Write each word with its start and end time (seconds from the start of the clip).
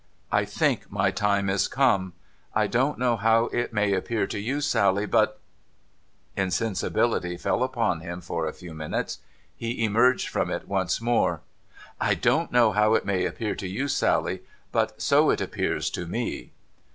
I 0.31 0.45
think 0.45 0.91
my 0.91 1.11
time 1.11 1.47
is 1.47 1.67
come. 1.67 2.13
I 2.55 2.65
don't 2.65 2.97
know 2.97 3.15
how 3.17 3.49
it 3.53 3.71
may 3.71 3.93
appear 3.93 4.25
to 4.25 4.39
you, 4.39 4.59
Sally, 4.59 5.05
but' 5.05 5.39
Insensibility 6.43 7.37
fell 7.37 7.61
upon 7.61 7.99
him 7.99 8.19
for 8.19 8.47
a 8.47 8.51
few 8.51 8.73
minutes; 8.73 9.19
he 9.55 9.85
emerged 9.85 10.27
from 10.27 10.49
it 10.49 10.67
once 10.67 11.01
more. 11.01 11.41
'—I 12.11 12.15
don't 12.15 12.51
know 12.51 12.71
how 12.71 12.95
it 12.95 13.05
may 13.05 13.25
appear 13.27 13.53
to 13.53 13.67
you, 13.67 13.87
Sally, 13.87 14.39
but 14.71 14.99
so 14.99 15.29
it 15.29 15.39
appears 15.39 15.91
to 15.91 16.07
me.' 16.07 16.51